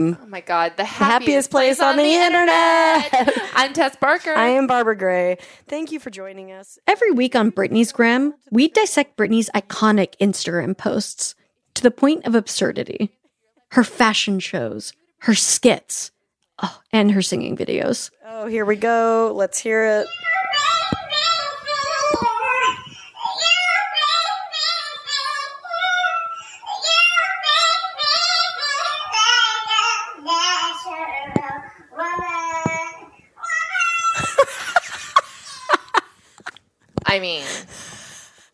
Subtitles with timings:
[0.00, 0.18] Mm.
[0.22, 3.38] Oh my God, the happiest, happiest place on the internet.
[3.54, 4.32] I'm Tess Barker.
[4.32, 5.36] I am Barbara Gray.
[5.68, 6.78] Thank you for joining us.
[6.86, 11.34] Every week on Britney's Gram, we dissect Britney's iconic Instagram posts
[11.74, 13.10] to the point of absurdity.
[13.72, 16.12] Her fashion shows, her skits,
[16.62, 18.10] oh, and her singing videos.
[18.24, 19.32] Oh, here we go.
[19.36, 20.06] Let's hear it.
[37.10, 37.42] I mean,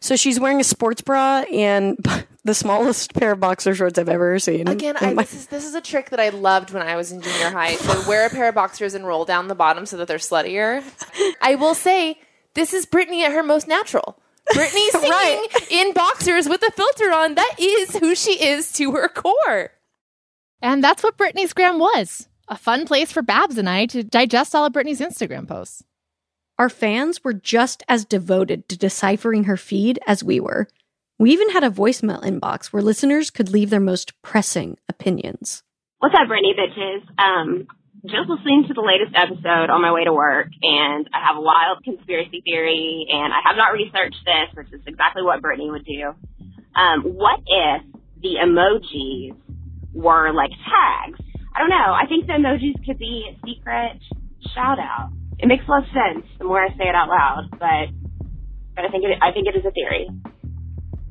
[0.00, 1.96] So she's wearing a sports bra and
[2.44, 4.68] the smallest pair of boxer shorts I've ever seen.
[4.68, 7.12] again, I, my- this is this is a trick that I loved when I was
[7.12, 7.76] in junior high.
[7.76, 10.82] So wear a pair of boxers and roll down the bottom so that they're sluttier.
[11.40, 12.18] I will say
[12.54, 14.18] this is Britney at her most natural.
[14.54, 15.48] Britney singing Right.
[15.70, 17.36] in boxers with a filter on.
[17.36, 19.70] That is who she is to her core.
[20.60, 24.54] And that's what Britney's Gram was a fun place for Babs and I to digest
[24.54, 25.84] all of Britney's Instagram posts.
[26.62, 30.68] Our fans were just as devoted to deciphering her feed as we were.
[31.18, 35.64] We even had a voicemail inbox where listeners could leave their most pressing opinions.
[35.98, 37.02] What's up, Britney bitches?
[37.18, 37.66] Um,
[38.06, 41.40] just listening to the latest episode on my way to work, and I have a
[41.40, 45.84] wild conspiracy theory, and I have not researched this, which is exactly what Britney would
[45.84, 46.14] do.
[46.76, 47.82] Um, what if
[48.22, 49.34] the emojis
[49.92, 51.18] were like tags?
[51.56, 51.92] I don't know.
[51.92, 53.98] I think the emojis could be secret
[54.54, 55.10] shout out.
[55.42, 57.90] It makes less sense the more I say it out loud, but
[58.76, 60.08] but I think it, I think it is a theory.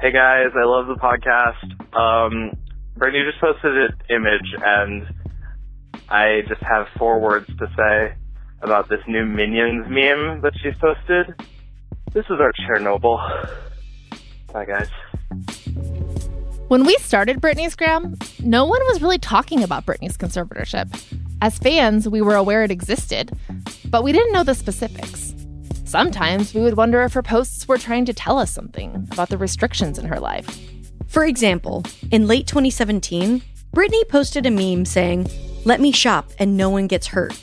[0.00, 1.62] Hey guys, I love the podcast.
[1.94, 2.56] Um,
[2.98, 5.06] Britney just posted an image, and
[6.08, 8.14] I just have four words to say
[8.62, 11.34] about this new Minions meme that she's posted.
[12.14, 13.18] This is our Chernobyl.
[14.54, 14.88] Bye, guys.
[16.68, 20.90] When we started Britney's Gram, no one was really talking about Britney's conservatorship.
[21.44, 23.30] As fans, we were aware it existed,
[23.90, 25.34] but we didn't know the specifics.
[25.84, 29.36] Sometimes we would wonder if her posts were trying to tell us something about the
[29.36, 30.58] restrictions in her life.
[31.06, 33.42] For example, in late 2017,
[33.76, 35.28] Britney posted a meme saying,
[35.66, 37.38] Let me shop and no one gets hurt,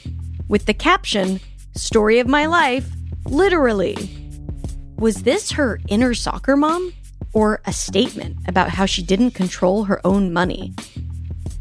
[0.48, 1.40] with the caption,
[1.76, 2.90] Story of my life,
[3.28, 3.96] literally.
[4.98, 6.92] Was this her inner soccer mom?
[7.34, 10.74] Or a statement about how she didn't control her own money?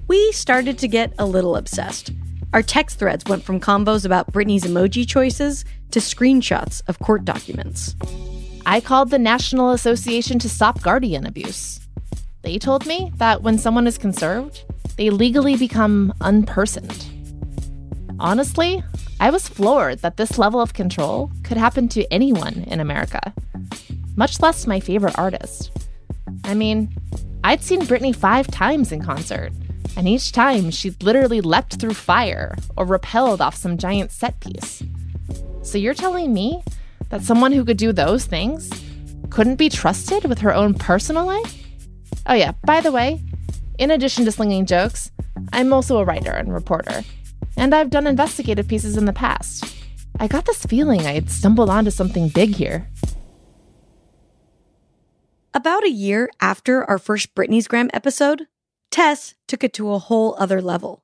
[0.08, 2.12] We started to get a little obsessed.
[2.52, 7.94] Our text threads went from combos about Britney's emoji choices to screenshots of court documents.
[8.66, 11.80] I called the National Association to Stop Guardian Abuse.
[12.42, 14.64] They told me that when someone is conserved,
[14.96, 17.06] they legally become unpersoned.
[18.18, 18.82] Honestly,
[19.20, 23.32] I was floored that this level of control could happen to anyone in America,
[24.16, 25.70] much less my favorite artist.
[26.44, 26.92] I mean,
[27.44, 29.52] I'd seen Britney five times in concert,
[29.96, 34.82] and each time she'd literally leapt through fire or repelled off some giant set piece.
[35.62, 36.62] So you're telling me
[37.10, 38.70] that someone who could do those things
[39.30, 41.56] couldn't be trusted with her own personal life?
[42.26, 43.22] Oh, yeah, by the way,
[43.78, 45.10] in addition to slinging jokes,
[45.52, 47.02] I'm also a writer and reporter,
[47.56, 49.74] and I've done investigative pieces in the past.
[50.18, 52.88] I got this feeling I had stumbled onto something big here.
[55.54, 58.46] About a year after our first Britney's Gram episode,
[58.90, 61.02] Tess took it to a whole other level.